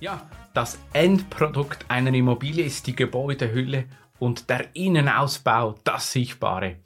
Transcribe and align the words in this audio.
Ja, 0.00 0.30
das 0.54 0.78
Endprodukt 0.92 1.86
einer 1.88 2.14
Immobilie 2.14 2.64
ist 2.64 2.86
die 2.86 2.94
Gebäudehülle 2.94 3.86
und 4.20 4.48
der 4.48 4.76
Innenausbau, 4.76 5.74
das 5.82 6.12
Sichtbare. 6.12 6.76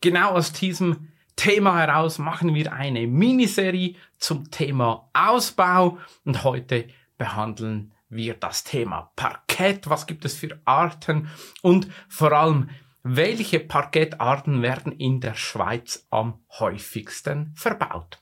Genau 0.00 0.30
aus 0.30 0.52
diesem 0.52 1.08
Thema 1.34 1.76
heraus 1.76 2.18
machen 2.18 2.54
wir 2.54 2.72
eine 2.72 3.08
Miniserie 3.08 3.96
zum 4.18 4.48
Thema 4.52 5.08
Ausbau 5.12 5.98
und 6.24 6.44
heute 6.44 6.86
behandeln 7.18 7.92
wir 8.08 8.34
das 8.34 8.62
Thema 8.62 9.10
Parkett. 9.16 9.90
Was 9.90 10.06
gibt 10.06 10.24
es 10.24 10.36
für 10.36 10.60
Arten 10.64 11.28
und 11.62 11.88
vor 12.08 12.30
allem, 12.30 12.70
welche 13.02 13.58
Parkettarten 13.58 14.62
werden 14.62 14.92
in 14.92 15.20
der 15.20 15.34
Schweiz 15.34 16.06
am 16.10 16.44
häufigsten 16.60 17.52
verbaut? 17.56 18.20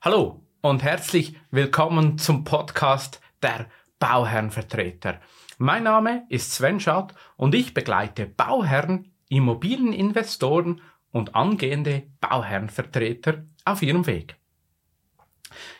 Hallo, 0.00 0.45
und 0.66 0.82
herzlich 0.82 1.36
willkommen 1.52 2.18
zum 2.18 2.42
Podcast 2.42 3.20
der 3.40 3.66
Bauherrenvertreter. 4.00 5.20
Mein 5.58 5.84
Name 5.84 6.26
ist 6.28 6.54
Sven 6.54 6.80
Schad 6.80 7.14
und 7.36 7.54
ich 7.54 7.72
begleite 7.72 8.26
Bauherren, 8.26 9.12
Immobilieninvestoren 9.28 10.80
und 11.12 11.36
angehende 11.36 12.08
Bauherrenvertreter 12.18 13.44
auf 13.64 13.80
ihrem 13.80 14.06
Weg. 14.08 14.38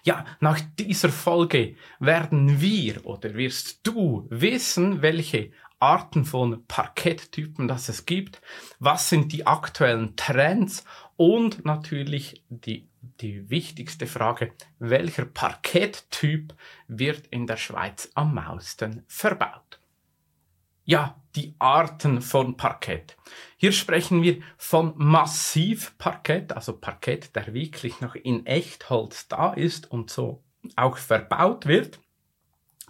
Ja, 0.04 0.24
nach 0.38 0.60
dieser 0.78 1.09
Folge 1.09 1.74
werden 1.98 2.60
wir 2.60 3.04
oder 3.06 3.34
wirst 3.34 3.84
du 3.84 4.28
wissen, 4.30 5.02
welche 5.02 5.50
Arten 5.80 6.24
von 6.24 6.64
Parketttypen 6.66 7.66
das 7.66 7.88
es 7.88 8.06
gibt, 8.06 8.40
was 8.78 9.09
sind 9.09 9.32
die 9.32 9.48
aktuellen 9.48 10.14
Trends 10.14 10.84
und 11.16 11.65
natürlich 11.65 12.45
die 12.48 12.88
die 13.21 13.51
wichtigste 13.51 14.07
Frage, 14.07 14.52
welcher 14.79 15.24
Parketttyp 15.24 16.54
wird 16.88 17.26
in 17.29 17.46
der 17.46 17.57
Schweiz 17.57 18.10
am 18.15 18.35
meisten 18.35 19.04
verbaut? 19.09 19.80
Ja, 20.85 21.21
die 21.34 21.54
Arten 21.59 22.23
von 22.23 22.57
Parkett. 22.57 23.16
Hier 23.57 23.73
sprechen 23.73 24.23
wir 24.23 24.40
von 24.57 24.95
Massivparkett, 24.96 26.52
also 26.52 26.79
Parkett, 26.79 27.34
der 27.34 27.52
wirklich 27.52 28.01
noch 28.01 28.15
in 28.15 28.46
Echtholz 28.46 29.29
da 29.29 29.52
ist 29.52 29.90
und 29.90 30.10
so 30.10 30.45
auch 30.77 30.96
verbaut 30.96 31.66
wird. 31.66 31.99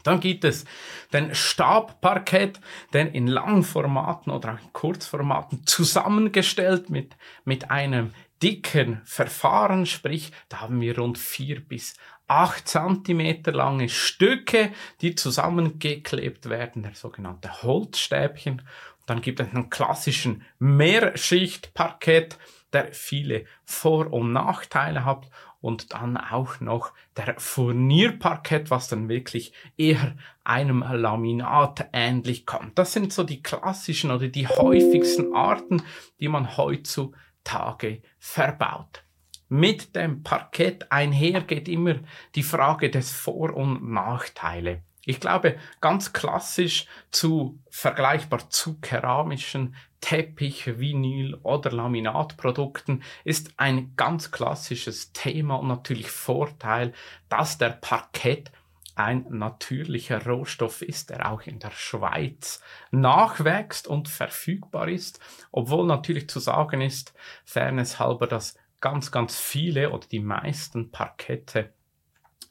Dann 0.07 0.21
gibt 0.21 0.45
es 0.45 0.65
den 1.13 1.35
Stabparkett, 1.35 2.61
der 2.93 3.13
in 3.13 3.27
Langformaten 3.27 4.33
oder 4.33 4.55
auch 4.55 4.61
in 4.63 4.73
Kurzformaten 4.73 5.67
zusammengestellt 5.67 6.91
mit, 6.91 7.17
mit 7.45 7.73
einem 7.73 8.15
dicken 8.43 9.01
Verfahren, 9.05 9.87
sprich, 9.87 10.33
da 10.49 10.61
haben 10.61 10.81
wir 10.81 10.99
rund 10.99 11.19
vier 11.19 11.61
bis 11.61 11.95
acht 12.29 12.69
Zentimeter 12.69 13.53
lange 13.53 13.89
Stücke, 13.89 14.73
die 15.01 15.15
zusammengeklebt 15.15 16.49
werden, 16.49 16.83
der 16.83 16.95
sogenannte 16.95 17.63
Holzstäbchen. 17.63 18.63
dann 19.07 19.21
gibt 19.21 19.39
es 19.39 19.49
einen 19.55 19.71
klassischen 19.71 20.43
Mehrschichtparkett, 20.59 22.39
der 22.73 22.93
viele 22.93 23.45
Vor- 23.65 24.13
und 24.13 24.33
Nachteile 24.33 25.05
hat 25.05 25.31
und 25.61 25.93
dann 25.93 26.17
auch 26.17 26.61
noch 26.61 26.93
der 27.17 27.37
Furnierparkett, 27.39 28.71
was 28.71 28.89
dann 28.89 29.09
wirklich 29.09 29.53
eher 29.77 30.17
einem 30.43 30.81
Laminat 30.83 31.89
ähnlich 31.93 32.47
kommt. 32.47 32.77
Das 32.79 32.93
sind 32.93 33.13
so 33.13 33.23
die 33.23 33.43
klassischen 33.43 34.11
oder 34.11 34.27
die 34.27 34.49
häufigsten 34.49 35.35
Arten, 35.35 35.83
die 36.19 36.29
man 36.29 36.57
heutzutage 36.57 37.17
Tage 37.47 38.03
verbaut. 38.19 39.05
Mit 39.49 39.95
dem 39.95 40.25
Parkett 40.25 40.91
einher 40.91 41.43
geht 41.43 41.69
immer 41.69 42.01
die 42.35 42.43
Frage 42.43 42.91
des 42.91 43.13
Vor- 43.13 43.55
und 43.55 43.89
Nachteile. 43.89 44.83
Ich 45.05 45.21
glaube, 45.21 45.57
ganz 45.81 46.13
klassisch 46.13 46.87
zu 47.13 47.61
vergleichbar 47.71 48.51
zu 48.51 48.81
keramischen 48.81 49.77
Teppich, 50.01 50.81
Vinyl 50.81 51.35
oder 51.45 51.71
Laminatprodukten 51.71 53.05
ist 53.23 53.53
ein 53.57 53.95
ganz 53.95 54.33
klassisches 54.33 55.13
Thema 55.13 55.55
und 55.61 55.69
natürlich 55.69 56.11
Vorteil, 56.11 56.93
dass 57.29 57.57
der 57.59 57.71
Parkett 57.71 58.51
ein 58.97 59.27
natürlicher 59.29 60.25
Rohstoff 60.27 60.83
ist, 60.83 61.11
der 61.11 61.31
auch 61.31 61.43
in 61.43 61.59
der 61.59 61.71
Schweiz 61.71 62.61
nachwächst 62.91 63.87
und 63.87 64.09
verfügbar 64.09 64.89
ist, 64.89 65.21
obwohl 65.53 65.87
natürlich 65.87 66.29
zu 66.29 66.41
sagen 66.41 66.81
ist, 66.81 67.15
fairness 67.45 67.99
halber, 68.01 68.27
dass 68.27 68.57
ganz, 68.81 69.13
ganz 69.13 69.39
viele 69.39 69.91
oder 69.91 70.07
die 70.07 70.21
meisten 70.21 70.91
Parkette 70.91 71.75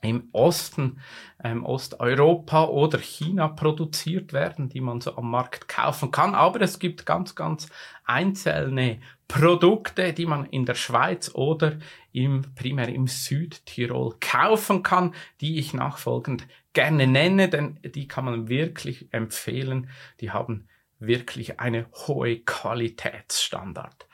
im 0.01 0.29
Osten, 0.31 0.99
ähm, 1.43 1.65
Osteuropa 1.65 2.65
oder 2.65 2.99
China 2.99 3.47
produziert 3.47 4.33
werden, 4.33 4.69
die 4.69 4.81
man 4.81 5.01
so 5.01 5.15
am 5.17 5.31
Markt 5.31 5.67
kaufen 5.67 6.11
kann. 6.11 6.35
Aber 6.35 6.61
es 6.61 6.79
gibt 6.79 7.05
ganz, 7.05 7.35
ganz 7.35 7.67
einzelne 8.05 8.99
Produkte, 9.27 10.13
die 10.13 10.25
man 10.25 10.45
in 10.45 10.65
der 10.65 10.75
Schweiz 10.75 11.31
oder 11.33 11.77
im, 12.11 12.43
primär 12.55 12.89
im 12.89 13.07
Südtirol 13.07 14.15
kaufen 14.19 14.83
kann, 14.83 15.13
die 15.41 15.57
ich 15.57 15.73
nachfolgend 15.73 16.47
gerne 16.73 17.07
nenne, 17.07 17.49
denn 17.49 17.79
die 17.83 18.07
kann 18.07 18.25
man 18.25 18.47
wirklich 18.47 19.07
empfehlen. 19.11 19.89
Die 20.21 20.31
haben 20.31 20.67
wirklich 20.99 21.59
eine 21.59 21.87
hohe 22.07 22.39
Qualitätsstandard. 22.39 24.07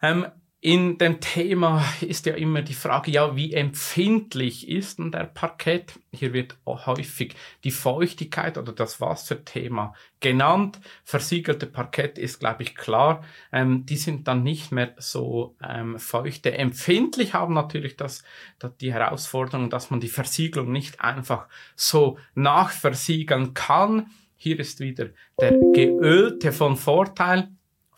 Ähm, 0.00 0.26
in 0.60 0.98
dem 0.98 1.20
Thema 1.20 1.84
ist 2.00 2.26
ja 2.26 2.34
immer 2.34 2.62
die 2.62 2.74
Frage, 2.74 3.12
ja, 3.12 3.36
wie 3.36 3.54
empfindlich 3.54 4.68
ist 4.68 4.98
denn 4.98 5.12
der 5.12 5.24
Parkett? 5.24 6.00
Hier 6.12 6.32
wird 6.32 6.56
häufig 6.66 7.36
die 7.62 7.70
Feuchtigkeit 7.70 8.58
oder 8.58 8.72
das 8.72 9.00
Wasserthema 9.00 9.94
genannt. 10.18 10.80
Versiegelte 11.04 11.66
Parkett 11.66 12.18
ist, 12.18 12.40
glaube 12.40 12.64
ich, 12.64 12.74
klar. 12.74 13.22
Ähm, 13.52 13.86
die 13.86 13.96
sind 13.96 14.26
dann 14.26 14.42
nicht 14.42 14.72
mehr 14.72 14.94
so 14.98 15.54
ähm, 15.62 15.96
feuchte 15.96 16.52
empfindlich, 16.58 17.34
haben 17.34 17.54
natürlich 17.54 17.96
das, 17.96 18.24
das, 18.58 18.76
die 18.78 18.92
Herausforderung, 18.92 19.70
dass 19.70 19.90
man 19.90 20.00
die 20.00 20.08
Versiegelung 20.08 20.72
nicht 20.72 21.00
einfach 21.00 21.46
so 21.76 22.18
nachversiegeln 22.34 23.54
kann. 23.54 24.10
Hier 24.34 24.58
ist 24.58 24.80
wieder 24.80 25.10
der 25.40 25.52
geölte 25.72 26.50
von 26.50 26.76
Vorteil. 26.76 27.48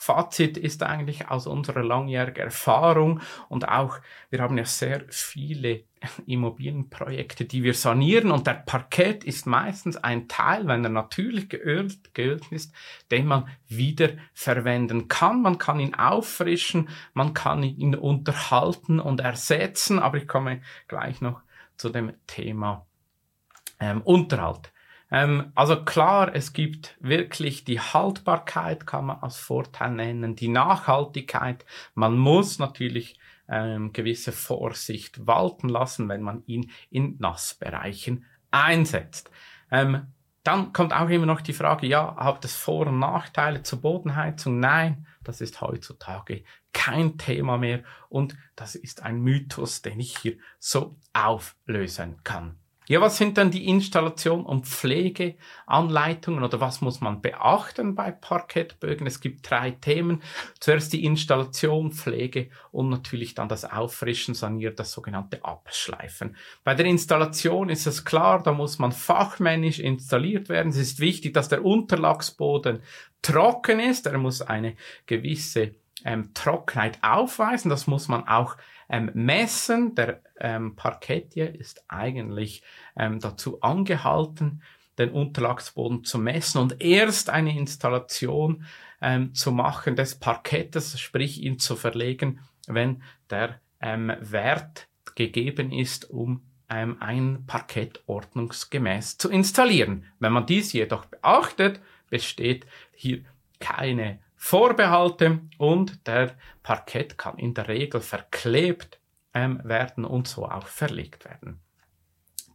Fazit 0.03 0.57
ist 0.57 0.83
eigentlich 0.83 1.29
aus 1.29 1.47
unserer 1.47 1.83
langjährigen 1.83 2.45
Erfahrung 2.45 3.21
und 3.51 3.69
auch, 3.69 3.99
wir 4.31 4.41
haben 4.41 4.57
ja 4.57 4.65
sehr 4.65 5.05
viele 5.11 5.85
Immobilienprojekte, 6.27 7.45
die 7.45 7.63
wir 7.63 7.75
sanieren 7.75 8.31
und 8.31 8.47
der 8.47 8.55
Parkett 8.55 9.25
ist 9.25 9.45
meistens 9.45 9.99
ein 9.99 10.27
Teil, 10.27 10.67
wenn 10.67 10.85
er 10.85 10.91
natürlich 10.91 11.51
geölt, 11.51 12.15
geölt 12.15 12.51
ist, 12.51 12.73
den 13.11 13.27
man 13.27 13.49
wieder 13.69 14.09
verwenden 14.33 15.09
kann. 15.09 15.43
Man 15.43 15.59
kann 15.59 15.81
ihn 15.81 15.95
auffrischen, 15.95 16.89
man 17.13 17.35
kann 17.35 17.63
ihn 17.63 17.95
unterhalten 17.95 19.01
und 19.01 19.21
ersetzen, 19.21 19.99
aber 19.99 20.17
ich 20.17 20.27
komme 20.27 20.63
gleich 20.89 21.21
noch 21.21 21.43
zu 21.77 21.91
dem 21.91 22.15
Thema 22.27 22.87
ähm, 23.81 24.01
Unterhalt. 24.01 24.73
Ähm, 25.11 25.53
also 25.55 25.85
klar, 25.85 26.35
es 26.35 26.53
gibt 26.53 26.97
wirklich 27.01 27.65
die 27.65 27.81
Haltbarkeit, 27.81 28.87
kann 28.87 29.07
man 29.07 29.19
als 29.21 29.39
Vorteil 29.39 29.91
nennen, 29.93 30.37
die 30.37 30.49
Nachhaltigkeit. 30.49 31.65
Man 31.95 32.17
muss 32.17 32.59
natürlich 32.59 33.19
ähm, 33.49 33.93
gewisse 33.93 34.33
Vorsicht 34.33 35.27
walten 35.27 35.69
lassen, 35.69 36.09
wenn 36.09 36.23
man 36.23 36.43
ihn 36.47 36.71
in 36.91 37.17
Nassbereichen 37.19 38.25
einsetzt. 38.51 39.31
Ähm, 39.71 40.07
dann 40.43 40.73
kommt 40.73 40.95
auch 40.95 41.09
immer 41.09 41.27
noch 41.27 41.43
die 41.43 41.53
Frage, 41.53 41.87
ja, 41.87 42.17
hat 42.17 42.45
es 42.45 42.57
Vor- 42.57 42.87
und 42.87 42.99
Nachteile 42.99 43.63
zur 43.63 43.83
Bodenheizung? 43.83 44.59
Nein, 44.59 45.07
das 45.23 45.41
ist 45.41 45.61
heutzutage 45.61 46.45
kein 46.73 47.19
Thema 47.19 47.59
mehr 47.59 47.83
und 48.09 48.37
das 48.57 48.75
ist 48.75 49.03
ein 49.03 49.21
Mythos, 49.21 49.83
den 49.83 50.01
ich 50.01 50.17
hier 50.17 50.37
so 50.59 50.97
auflösen 51.13 52.23
kann. 52.25 52.57
Ja, 52.89 53.01
was 53.01 53.19
sind 53.19 53.39
dann 53.39 53.53
die 53.53 53.69
Installation 53.69 54.45
und 54.45 54.67
Pflegeanleitungen 54.67 56.43
oder 56.43 56.61
was 56.61 56.81
muss 56.81 57.01
man 57.01 57.23
beachten 57.23 57.95
bei 57.95 58.11
Parkettbögen? 58.11 59.07
Es 59.07 59.21
gibt 59.21 59.49
drei 59.49 59.71
Themen. 59.71 60.23
Zuerst 60.59 60.93
die 60.93 61.05
Installation, 61.05 61.93
Pflege 61.93 62.51
und 62.73 62.89
natürlich 62.89 63.35
dann 63.35 63.49
das 63.49 63.65
Auffrischen, 63.65 64.35
Sanieren, 64.35 64.75
das 64.75 64.91
sogenannte 64.91 65.45
Abschleifen. 65.45 66.37
Bei 66.65 66.75
der 66.75 66.87
Installation 66.87 67.69
ist 67.69 67.87
es 67.87 68.05
klar, 68.05 68.43
da 68.43 68.53
muss 68.53 68.81
man 68.81 68.91
fachmännisch 68.91 69.79
installiert 69.79 70.49
werden. 70.49 70.71
Es 70.71 70.77
ist 70.77 70.99
wichtig, 70.99 71.33
dass 71.33 71.49
der 71.49 71.65
Unterlagsboden 71.65 72.83
trocken 73.23 73.79
ist. 73.79 74.07
Er 74.07 74.19
muss 74.19 74.43
eine 74.43 74.75
gewisse 75.07 75.75
ähm, 76.05 76.33
Trockenheit 76.35 76.99
aufweisen. 77.03 77.71
Das 77.71 77.87
muss 77.87 78.09
man 78.09 78.27
auch 78.27 78.57
ähm, 78.89 79.11
messen. 79.15 79.95
Der 79.95 80.21
ähm, 80.39 80.77
Parkettier 80.77 81.55
ist 81.55 81.85
eigentlich 81.89 82.63
ähm, 82.97 83.21
dazu 83.21 83.61
angehalten, 83.61 84.63
den 84.99 85.11
Unterlagsboden 85.11 86.05
zu 86.05 86.19
messen 86.19 86.61
und 86.61 86.83
erst 86.83 87.31
eine 87.31 87.57
Installation 87.57 88.65
ähm, 89.01 89.35
zu 89.35 89.53
machen 89.53 89.97
des 89.97 90.17
Parkettes, 90.17 91.01
sprich 91.01 91.43
ihn 91.43 91.59
zu 91.59 91.77
verlegen, 91.77 92.41
wenn 92.67 93.03
der 93.31 93.61
ähm, 93.81 94.13
Wert 94.21 94.89
gegeben 95.15 95.73
ist, 95.73 96.11
um 96.11 96.43
ähm, 96.69 96.97
ein 97.01 97.45
Parkett 97.47 98.03
ordnungsgemäß 98.07 99.19
zu 99.19 99.31
installieren. 99.31 100.05
Wenn 100.19 100.33
man 100.33 100.47
dies 100.47 100.73
jedoch 100.73 101.07
beachtet, 101.07 101.81
besteht 102.11 102.67
hier 102.93 103.25
keine 103.59 104.21
Vorbehalte 104.43 105.43
und 105.59 106.07
der 106.07 106.35
Parkett 106.63 107.19
kann 107.19 107.37
in 107.37 107.53
der 107.53 107.69
Regel 107.69 108.01
verklebt 108.01 108.99
ähm, 109.35 109.61
werden 109.65 110.07
und 110.07 110.29
so 110.29 110.47
auch 110.47 110.67
verlegt 110.67 111.27
werden. 111.27 111.61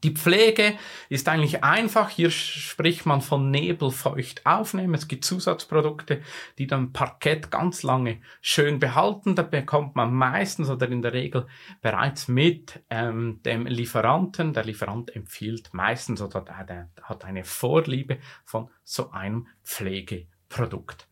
Die 0.04 0.12
Pflege 0.12 0.78
ist 1.10 1.30
eigentlich 1.30 1.64
einfach. 1.64 2.10
Hier 2.10 2.32
spricht 2.32 3.06
man 3.06 3.22
von 3.22 3.52
nebelfeucht 3.52 4.48
aufnehmen. 4.48 4.96
Es 4.96 5.08
gibt 5.08 5.26
Zusatzprodukte, 5.26 6.22
die 6.58 6.66
dann 6.66 6.92
Parkett 6.92 7.52
ganz 7.52 7.84
lange 7.84 8.20
schön 8.42 8.80
behalten. 8.80 9.36
Da 9.36 9.44
bekommt 9.44 9.96
man 9.96 10.12
meistens 10.12 10.72
oder 10.72 10.90
in 10.90 11.04
der 11.04 11.14
Regel 11.14 11.46
bereits 11.82 12.28
mit 12.28 12.84
ähm, 12.90 13.42
dem 13.46 13.68
Lieferanten. 13.68 14.54
Der 14.54 14.66
Lieferant 14.66 15.16
empfiehlt 15.16 15.72
meistens 15.72 16.20
oder 16.20 16.42
der, 16.42 16.64
der 16.66 16.90
hat 17.04 17.26
eine 17.26 17.44
Vorliebe 17.44 18.18
von 18.44 18.70
so 18.84 19.12
einem 19.12 19.48
Pflegeprodukt. 19.64 21.08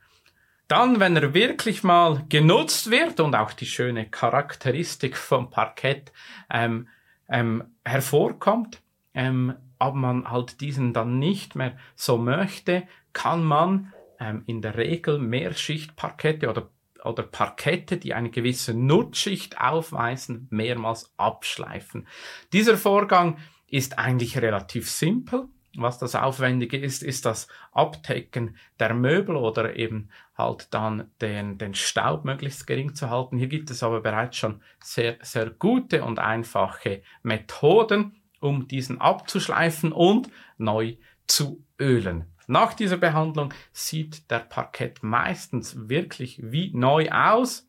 Dann, 0.74 1.00
wenn 1.00 1.16
er 1.16 1.36
wirklich 1.36 1.84
mal 1.84 2.26
genutzt 2.30 2.90
wird 2.90 3.20
und 3.20 3.36
auch 3.36 3.54
die 3.54 3.68
schöne 3.68 4.10
Charakteristik 4.10 5.16
vom 5.16 5.52
Parkett 5.52 6.12
ähm, 6.50 6.88
ähm, 7.30 7.76
hervorkommt, 7.86 8.82
ähm, 9.14 9.54
aber 9.78 9.96
man 9.96 10.32
halt 10.32 10.62
diesen 10.62 10.92
dann 10.92 11.20
nicht 11.20 11.54
mehr 11.54 11.78
so 11.96 12.18
möchte, 12.18 12.88
kann 13.14 13.44
man 13.44 13.94
ähm, 14.20 14.42
in 14.48 14.64
der 14.64 14.76
Regel 14.76 15.20
Mehrschichtparkette 15.20 16.50
oder, 16.50 16.72
oder 17.04 17.22
Parkette, 17.22 17.98
die 17.98 18.16
eine 18.16 18.32
gewisse 18.32 18.74
Nutzschicht 18.74 19.62
aufweisen, 19.62 20.48
mehrmals 20.50 21.14
abschleifen. 21.18 22.08
Dieser 22.52 22.78
Vorgang 22.78 23.38
ist 23.68 24.00
eigentlich 24.00 24.40
relativ 24.40 24.90
simpel. 24.90 25.50
Was 25.76 25.98
das 25.98 26.16
Aufwendige 26.16 26.78
ist, 26.78 27.02
ist 27.02 27.26
das 27.26 27.48
Abdecken 27.72 28.58
der 28.80 28.94
Möbel 28.94 29.36
oder 29.36 29.76
eben 29.76 30.10
halt 30.38 30.74
dann 30.74 31.10
den, 31.20 31.58
den 31.58 31.74
Staub 31.74 32.26
möglichst 32.26 32.68
gering 32.68 32.94
zu 32.94 33.10
halten. 33.10 33.38
Hier 33.38 33.48
gibt 33.48 33.72
es 33.72 33.82
aber 33.82 34.02
bereits 34.02 34.38
schon 34.38 34.62
sehr, 34.84 35.18
sehr 35.22 35.50
gute 35.50 36.04
und 36.04 36.20
einfache 36.20 37.02
Methoden, 37.24 38.22
um 38.40 38.68
diesen 38.68 39.02
abzuschleifen 39.02 39.92
und 39.92 40.30
neu 40.58 40.96
zu 41.26 41.64
ölen. 41.80 42.26
Nach 42.48 42.74
dieser 42.74 42.98
Behandlung 42.98 43.54
sieht 43.72 44.30
der 44.30 44.40
Parkett 44.40 45.02
meistens 45.02 45.90
wirklich 45.90 46.40
wie 46.44 46.72
neu 46.76 47.10
aus. 47.10 47.68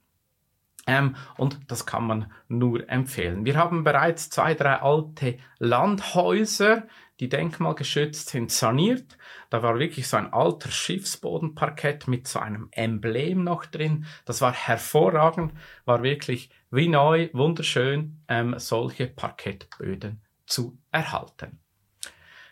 Ähm, 0.87 1.17
und 1.39 1.59
das 1.69 1.87
kann 1.87 2.07
man 2.07 2.33
nur 2.49 2.89
empfehlen. 2.91 3.47
Wir 3.47 3.57
haben 3.57 3.85
bereits 3.85 4.29
zwei, 4.29 4.55
drei 4.55 4.83
alte 4.83 5.39
Landhäuser, 5.59 6.87
die 7.21 7.29
denkmalgeschützt 7.29 8.29
sind, 8.29 8.51
saniert. 8.51 9.17
Da 9.51 9.63
war 9.63 9.79
wirklich 9.79 10.09
so 10.09 10.17
ein 10.17 10.33
alter 10.33 10.71
Schiffsbodenparkett 10.71 12.09
mit 12.09 12.27
so 12.27 12.39
einem 12.41 12.69
Emblem 12.73 13.45
noch 13.45 13.67
drin. 13.67 14.07
Das 14.25 14.41
war 14.41 14.53
hervorragend, 14.53 15.53
war 15.85 16.03
wirklich 16.03 16.51
wie 16.71 16.89
neu, 16.89 17.31
wunderschön, 17.33 18.23
ähm, 18.29 18.59
solche 18.59 19.07
Parkettböden 19.07 20.23
zu 20.47 20.79
erhalten. 20.91 21.61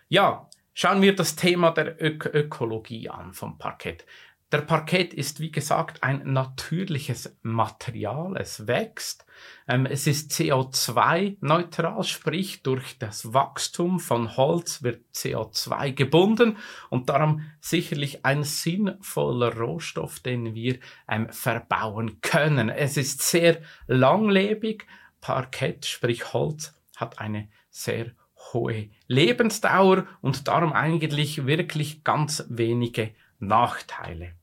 Ja, 0.09 0.49
schauen 0.75 1.03
wir 1.03 1.15
das 1.17 1.37
Thema 1.37 1.71
der 1.71 2.01
Ök 2.01 2.27
Ökologie 2.33 3.09
an 3.09 3.33
vom 3.33 3.59
Parkett. 3.59 4.07
Der 4.53 4.61
Parkett 4.61 5.15
ist, 5.15 5.41
wie 5.41 5.51
gesagt, 5.51 6.03
ein 6.03 6.31
natürliches 6.31 7.35
Material. 7.41 8.37
Es 8.37 8.67
wächst. 8.67 9.25
Ähm, 9.67 9.87
es 9.87 10.07
ist 10.07 10.31
CO2-neutral, 10.33 12.05
sprich 12.05 12.63
durch 12.63 12.99
das 12.99 13.33
Wachstum 13.33 13.99
von 13.99 14.37
Holz 14.37 14.83
wird 14.83 15.07
CO2 15.15 15.93
gebunden 15.93 16.59
und 16.91 17.09
darum 17.09 17.41
sicherlich 17.63 18.27
ein 18.27 18.45
sinnvoller 18.45 19.57
Rohstoff, 19.57 20.21
den 20.21 20.55
wir 20.55 20.79
ähm, 21.09 21.31
verbauen 21.31 22.21
können. 22.21 22.69
Es 22.69 22.99
ist 22.99 23.23
sehr 23.23 23.57
langlebig. 23.87 24.87
Parkett, 25.23 25.87
sprich 25.87 26.35
Holz, 26.35 26.75
hat 26.95 27.21
eine 27.21 27.49
sehr 27.71 28.13
hohe 28.53 28.91
Lebensdauer 29.07 30.07
und 30.21 30.47
darum 30.47 30.75
eigentlich 30.75 31.47
wirklich 31.47 32.05
ganz 32.05 32.45
wenige 32.51 33.15
Nachteile. 33.39 34.35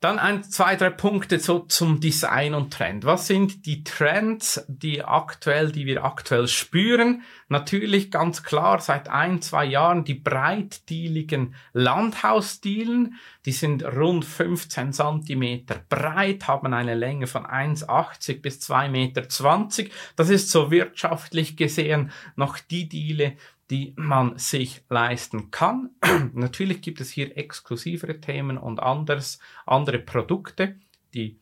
Dann 0.00 0.18
ein, 0.18 0.42
zwei, 0.42 0.76
drei 0.76 0.88
Punkte 0.88 1.38
so 1.38 1.58
zum 1.58 2.00
Design 2.00 2.54
und 2.54 2.72
Trend. 2.72 3.04
Was 3.04 3.26
sind 3.26 3.66
die 3.66 3.84
Trends, 3.84 4.64
die 4.66 5.04
aktuell, 5.04 5.72
die 5.72 5.84
wir 5.84 6.04
aktuell 6.04 6.48
spüren? 6.48 7.22
Natürlich 7.50 8.10
ganz 8.10 8.42
klar 8.42 8.80
seit 8.80 9.10
ein, 9.10 9.42
zwei 9.42 9.66
Jahren 9.66 10.04
die 10.04 10.14
breitdieligen 10.14 11.54
Landhausstilen. 11.74 13.16
Die 13.44 13.52
sind 13.52 13.84
rund 13.84 14.24
15 14.24 14.94
Zentimeter 14.94 15.84
breit, 15.90 16.48
haben 16.48 16.72
eine 16.72 16.94
Länge 16.94 17.26
von 17.26 17.44
1,80 17.44 18.40
bis 18.40 18.58
2,20 18.70 18.88
Meter. 18.88 19.82
Das 20.16 20.30
ist 20.30 20.50
so 20.50 20.70
wirtschaftlich 20.70 21.58
gesehen 21.58 22.10
noch 22.36 22.58
die 22.58 22.88
Diele, 22.88 23.36
die 23.70 23.94
man 23.96 24.36
sich 24.36 24.82
leisten 24.88 25.50
kann. 25.50 25.90
Natürlich 26.34 26.82
gibt 26.82 27.00
es 27.00 27.10
hier 27.10 27.36
exklusivere 27.38 28.20
Themen 28.20 28.58
und 28.58 28.80
anders, 28.80 29.38
andere 29.64 30.00
Produkte. 30.00 30.76
Die, 31.14 31.38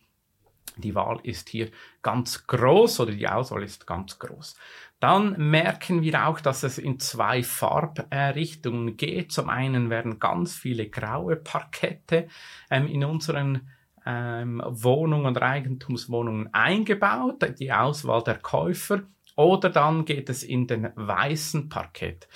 die 0.76 0.94
Wahl 0.94 1.20
ist 1.22 1.48
hier 1.48 1.70
ganz 2.02 2.46
groß 2.46 3.00
oder 3.00 3.12
die 3.12 3.28
Auswahl 3.28 3.62
ist 3.62 3.86
ganz 3.86 4.18
groß. 4.18 4.56
Dann 5.00 5.50
merken 5.50 6.02
wir 6.02 6.26
auch, 6.26 6.40
dass 6.40 6.64
es 6.64 6.76
in 6.76 7.00
zwei 7.00 7.42
Farbrichtungen 7.42 8.96
geht. 8.96 9.32
Zum 9.32 9.48
einen 9.48 9.88
werden 9.88 10.18
ganz 10.18 10.54
viele 10.54 10.88
graue 10.90 11.36
Parkette 11.36 12.28
ähm, 12.70 12.86
in 12.88 13.04
unseren 13.04 13.70
ähm, 14.04 14.62
Wohnungen 14.66 15.36
oder 15.36 15.46
Eigentumswohnungen 15.46 16.52
eingebaut. 16.52 17.58
Die 17.58 17.72
Auswahl 17.72 18.22
der 18.22 18.38
Käufer 18.38 19.02
oder 19.38 19.70
dann 19.70 20.04
geht 20.04 20.28
es 20.28 20.42
in 20.42 20.66
den 20.66 20.90
weißen 20.96 21.68
Parkett. 21.68 22.28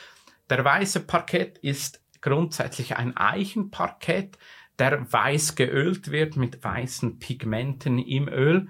Der 0.48 0.64
weiße 0.64 1.00
Parkett 1.00 1.58
ist 1.58 2.00
grundsätzlich 2.20 2.96
ein 2.96 3.16
Eichenparkett, 3.16 4.38
der 4.78 5.12
weiß 5.12 5.56
geölt 5.56 6.12
wird 6.12 6.36
mit 6.36 6.62
weißen 6.62 7.18
Pigmenten 7.18 7.98
im 7.98 8.28
Öl. 8.28 8.68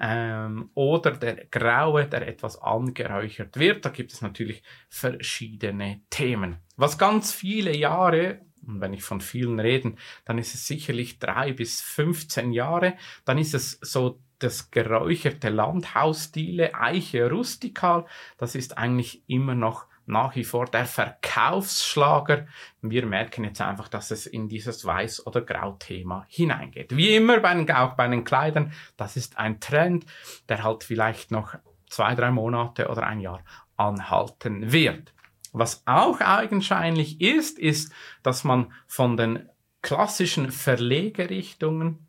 Ähm, 0.00 0.70
oder 0.72 1.10
der 1.10 1.44
graue, 1.44 2.06
der 2.06 2.26
etwas 2.26 2.56
angeräuchert 2.56 3.58
wird. 3.58 3.84
Da 3.84 3.90
gibt 3.90 4.12
es 4.12 4.22
natürlich 4.22 4.62
verschiedene 4.88 6.00
Themen. 6.08 6.56
Was 6.76 6.96
ganz 6.96 7.32
viele 7.32 7.76
Jahre 7.76 8.40
und 8.66 8.80
wenn 8.80 8.94
ich 8.94 9.02
von 9.02 9.20
vielen 9.20 9.60
reden, 9.60 9.98
dann 10.24 10.38
ist 10.38 10.54
es 10.54 10.66
sicherlich 10.66 11.18
drei 11.18 11.52
bis 11.52 11.82
15 11.82 12.50
Jahre. 12.52 12.94
Dann 13.26 13.36
ist 13.36 13.52
es 13.52 13.78
so 13.82 14.20
das 14.44 14.70
geräucherte 14.70 15.48
Landhausdiele 15.48 16.74
Eiche 16.74 17.30
Rustikal, 17.30 18.04
das 18.36 18.54
ist 18.54 18.76
eigentlich 18.76 19.22
immer 19.26 19.54
noch 19.54 19.86
nach 20.06 20.36
wie 20.36 20.44
vor 20.44 20.66
der 20.66 20.84
Verkaufsschlager. 20.84 22.46
Wir 22.82 23.06
merken 23.06 23.44
jetzt 23.44 23.60
einfach, 23.62 23.88
dass 23.88 24.10
es 24.10 24.26
in 24.26 24.48
dieses 24.48 24.84
Weiß- 24.84 25.24
oder 25.24 25.40
Grau-Thema 25.40 26.26
hineingeht. 26.28 26.94
Wie 26.94 27.16
immer 27.16 27.40
bei 27.40 27.54
den, 27.54 27.70
auch 27.70 27.94
bei 27.94 28.06
den 28.06 28.24
Kleidern, 28.24 28.72
das 28.96 29.16
ist 29.16 29.38
ein 29.38 29.60
Trend, 29.60 30.04
der 30.48 30.62
halt 30.62 30.84
vielleicht 30.84 31.30
noch 31.30 31.54
zwei, 31.88 32.14
drei 32.14 32.30
Monate 32.30 32.88
oder 32.88 33.06
ein 33.06 33.20
Jahr 33.20 33.42
anhalten 33.76 34.72
wird. 34.72 35.14
Was 35.52 35.82
auch 35.86 36.20
augenscheinlich 36.20 37.20
ist, 37.20 37.58
ist, 37.58 37.92
dass 38.22 38.44
man 38.44 38.72
von 38.86 39.16
den 39.16 39.48
klassischen 39.82 40.50
Verlegerichtungen 40.50 42.06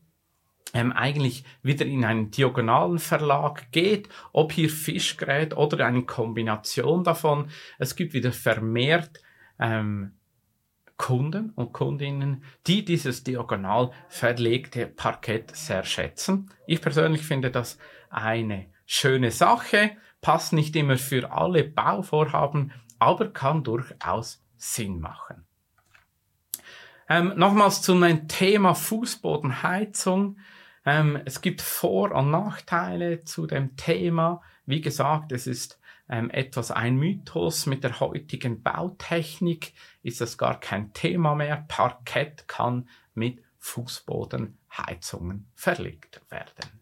ähm, 0.76 0.92
eigentlich 0.92 1.46
wieder 1.64 1.86
in 1.86 2.04
einen 2.04 2.32
diagonalen 2.32 3.00
Verlag 3.00 3.72
geht, 3.72 4.10
ob 4.34 4.52
hier 4.52 4.70
Fischgerät 4.70 5.56
oder 5.56 5.86
eine 5.86 6.04
Kombination 6.04 7.06
davon. 7.06 7.48
Es 7.80 7.96
gibt 7.96 8.14
wieder 8.14 8.34
vermehrt 8.34 9.22
ähm, 9.58 10.12
Kunden 10.98 11.52
und 11.52 11.72
Kundinnen, 11.72 12.44
die 12.68 12.84
dieses 12.84 13.24
diagonal 13.24 13.92
verlegte 14.10 14.86
Parkett 14.86 15.56
sehr 15.56 15.86
schätzen. 15.86 16.52
Ich 16.68 16.82
persönlich 16.82 17.22
finde 17.22 17.52
das 17.52 17.78
eine 18.10 18.66
schöne 18.86 19.32
Sache, 19.32 19.92
passt 20.20 20.52
nicht 20.52 20.76
immer 20.76 20.98
für 20.98 21.32
alle 21.32 21.64
Bauvorhaben, 21.64 22.74
aber 23.00 23.32
kann 23.32 23.64
durchaus 23.64 24.44
Sinn 24.58 25.00
machen. 25.00 25.46
Ähm, 27.08 27.32
nochmals 27.38 27.82
zum 27.82 28.28
Thema 28.28 28.74
Fußbodenheizung. 28.74 30.38
Ähm, 30.86 31.20
es 31.26 31.42
gibt 31.42 31.62
Vor- 31.62 32.12
und 32.12 32.32
Nachteile 32.32 33.24
zu 33.24 33.48
dem 33.48 33.76
Thema. 33.76 34.42
Wie 34.66 34.82
gesagt, 34.82 35.32
es 35.32 35.48
ist 35.48 35.80
ähm, 36.10 36.30
etwas 36.30 36.72
ein 36.72 36.96
Mythos. 36.98 37.66
Mit 37.66 37.84
der 37.84 38.00
heutigen 38.00 38.62
Bautechnik 38.62 39.74
ist 40.04 40.22
das 40.22 40.38
gar 40.38 40.60
kein 40.60 40.94
Thema 40.94 41.36
mehr. 41.36 41.66
Parkett 41.68 42.48
kann 42.48 42.88
mit 43.14 43.44
Fußbodenheizungen 43.58 45.48
verlegt 45.56 46.22
werden. 46.30 46.82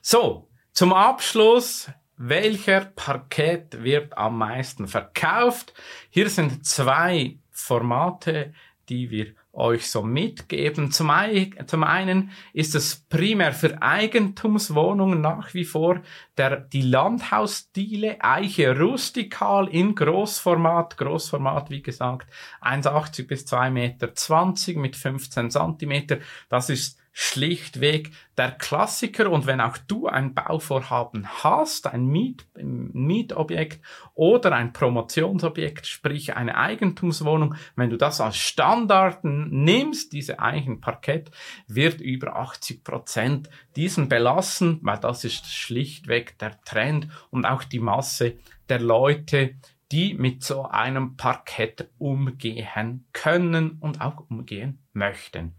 So, 0.00 0.48
zum 0.72 0.92
Abschluss 0.92 1.90
welcher 2.16 2.84
Parkett 2.84 3.82
wird 3.82 4.16
am 4.16 4.38
meisten 4.38 4.86
verkauft? 4.86 5.74
Hier 6.10 6.30
sind 6.30 6.64
zwei 6.64 7.38
Formate, 7.50 8.54
die 8.88 9.10
wir 9.10 9.34
euch 9.54 9.90
so 9.90 10.02
mitgeben. 10.02 10.90
Zum, 10.90 11.10
einen 11.10 12.30
ist 12.52 12.74
es 12.74 13.06
primär 13.08 13.52
für 13.52 13.80
Eigentumswohnungen 13.80 15.20
nach 15.20 15.54
wie 15.54 15.64
vor 15.64 16.02
der, 16.36 16.60
die 16.60 16.82
Landhausstile 16.82 18.18
Eiche 18.20 18.78
rustikal 18.78 19.68
in 19.68 19.94
Großformat. 19.94 20.96
Großformat, 20.96 21.70
wie 21.70 21.82
gesagt, 21.82 22.28
1,80 22.60 23.26
bis 23.26 23.44
2,20 23.46 23.70
Meter 23.70 24.80
mit 24.80 24.96
15 24.96 25.50
Zentimeter. 25.50 26.18
Das 26.48 26.70
ist 26.70 26.98
schlichtweg 27.16 28.10
der 28.36 28.50
Klassiker. 28.50 29.30
Und 29.30 29.46
wenn 29.46 29.60
auch 29.60 29.78
du 29.78 30.08
ein 30.08 30.34
Bauvorhaben 30.34 31.26
hast, 31.28 31.86
ein 31.86 32.06
Miet, 32.06 32.44
Mietobjekt 32.56 33.80
oder 34.14 34.52
ein 34.52 34.72
Promotionsobjekt, 34.72 35.86
sprich 35.86 36.36
eine 36.36 36.56
Eigentumswohnung, 36.56 37.54
wenn 37.76 37.88
du 37.88 37.96
das 37.96 38.20
als 38.20 38.36
Standard 38.36 39.20
nimmst, 39.22 40.12
diese 40.12 40.40
Eichenparkett, 40.40 41.30
wird 41.68 42.00
über 42.00 42.34
80 42.36 42.82
Prozent 42.82 43.48
diesen 43.76 44.08
belassen, 44.08 44.80
weil 44.82 44.98
das 44.98 45.22
ist 45.24 45.46
schlichtweg 45.46 46.36
der 46.38 46.60
Trend 46.62 47.08
und 47.30 47.46
auch 47.46 47.62
die 47.62 47.78
Masse 47.78 48.34
der 48.68 48.80
Leute, 48.80 49.54
die 49.92 50.14
mit 50.14 50.42
so 50.42 50.64
einem 50.64 51.16
Parkett 51.16 51.88
umgehen 51.98 53.04
können 53.12 53.78
und 53.78 54.00
auch 54.00 54.28
umgehen 54.28 54.80
möchten. 54.92 55.54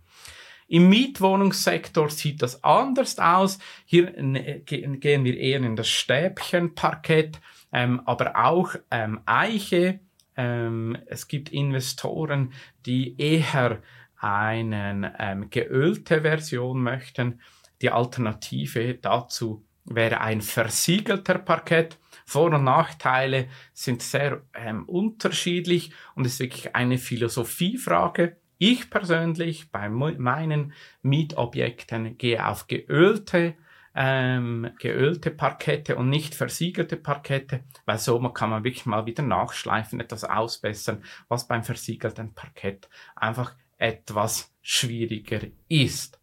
Im 0.68 0.90
Mietwohnungssektor 0.90 2.10
sieht 2.10 2.42
das 2.42 2.64
anders 2.64 3.20
aus. 3.20 3.60
Hier 3.86 4.12
gehen 4.12 5.00
wir 5.02 5.38
eher 5.38 5.60
in 5.60 5.76
das 5.76 5.90
Stäbchenparkett, 5.90 7.40
ähm, 7.72 8.02
aber 8.06 8.36
auch 8.36 8.76
ähm, 8.90 9.20
Eiche. 9.26 10.00
Ähm, 10.36 10.98
es 11.06 11.28
gibt 11.28 11.50
Investoren, 11.50 12.52
die 12.86 13.16
eher 13.20 13.82
eine 14.18 15.16
ähm, 15.20 15.50
geölte 15.50 16.22
Version 16.22 16.82
möchten. 16.82 17.42
Die 17.82 17.92
Alternative 17.92 18.96
dazu 18.96 19.64
wäre 19.84 20.22
ein 20.22 20.42
versiegelter 20.42 21.38
Parkett. 21.38 22.00
Vor- 22.26 22.52
und 22.52 22.64
Nachteile 22.64 23.50
sind 23.74 24.02
sehr 24.02 24.42
ähm, 24.56 24.86
unterschiedlich 24.86 25.92
und 26.16 26.26
ist 26.26 26.40
wirklich 26.40 26.76
eine 26.76 26.98
Philosophiefrage. 26.98 28.38
Ich 28.58 28.90
persönlich 28.90 29.72
bei 29.72 29.90
meinen 29.90 30.74
Mietobjekten 31.02 32.18
gehe 32.18 32.46
auf 32.46 32.68
geölte 32.68 33.56
ähm, 33.96 34.72
geölte 34.80 35.32
Parkette 35.32 35.96
und 35.96 36.10
nicht 36.10 36.36
versiegelte 36.36 36.98
Parkette, 36.98 37.64
weil 37.86 37.98
so 37.98 38.20
kann 38.30 38.50
man 38.50 38.66
wirklich 38.66 38.86
mal 38.86 39.06
wieder 39.06 39.24
nachschleifen, 39.24 40.02
etwas 40.02 40.26
ausbessern, 40.26 41.04
was 41.30 41.48
beim 41.48 41.64
versiegelten 41.64 42.34
Parkett 42.34 42.90
einfach 43.16 43.56
etwas 43.78 44.54
schwieriger 44.62 45.40
ist. 45.70 46.20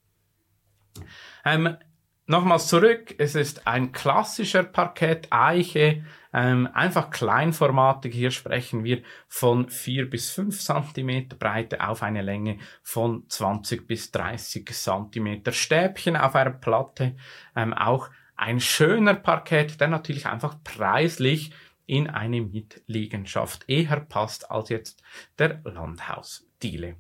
Ähm, 1.45 1.77
Nochmals 2.27 2.69
zurück, 2.69 3.17
es 3.19 3.35
ist 3.35 3.67
ein 3.67 3.91
klassischer 3.91 4.63
Parkett, 4.63 5.27
Eiche, 5.31 6.05
ähm, 6.33 6.69
einfach 6.73 7.11
kleinformatig. 7.11 8.15
Hier 8.15 8.31
sprechen 8.31 8.85
wir 8.85 9.03
von 9.27 9.69
4 9.69 10.09
bis 10.09 10.31
5 10.31 10.61
cm 10.61 11.31
Breite 11.31 11.87
auf 11.87 12.05
eine 12.05 12.23
Länge 12.23 12.59
von 12.81 13.29
20 13.29 13.89
bis 13.89 14.13
30 14.13 14.69
cm. 14.73 15.43
Stäbchen 15.51 16.17
auf 16.17 16.37
einer 16.37 16.51
Platte, 16.51 17.17
ähm, 17.57 17.75
auch 17.75 18.09
ein 18.37 18.61
schöner 18.61 19.15
Parkett, 19.15 19.81
der 19.81 19.89
natürlich 19.89 20.27
einfach 20.27 20.63
preislich 20.63 21.53
in 21.87 22.09
eine 22.09 22.41
Mietliegenschaft 22.41 23.69
eher 23.69 23.99
passt 23.99 24.49
als 24.49 24.69
jetzt 24.69 25.03
der 25.41 25.61
Landhausdiele. 25.65 26.97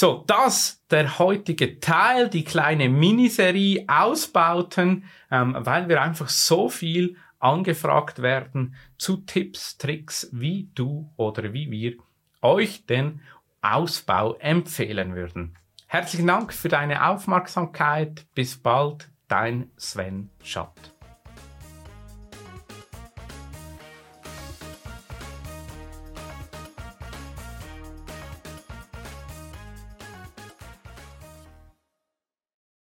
So, 0.00 0.22
das 0.28 0.80
der 0.92 1.18
heutige 1.18 1.80
Teil, 1.80 2.28
die 2.28 2.44
kleine 2.44 2.88
Miniserie 2.88 3.84
Ausbauten, 3.88 5.02
ähm, 5.28 5.56
weil 5.58 5.88
wir 5.88 6.00
einfach 6.00 6.28
so 6.28 6.68
viel 6.68 7.16
angefragt 7.40 8.22
werden 8.22 8.76
zu 8.96 9.16
Tipps, 9.16 9.76
Tricks, 9.76 10.28
wie 10.30 10.70
du 10.76 11.10
oder 11.16 11.52
wie 11.52 11.72
wir 11.72 11.94
euch 12.42 12.86
den 12.86 13.22
Ausbau 13.60 14.34
empfehlen 14.34 15.16
würden. 15.16 15.58
Herzlichen 15.88 16.28
Dank 16.28 16.52
für 16.52 16.68
deine 16.68 17.08
Aufmerksamkeit. 17.08 18.24
Bis 18.36 18.56
bald, 18.56 19.10
dein 19.26 19.68
Sven 19.76 20.30
Schatt. 20.44 20.94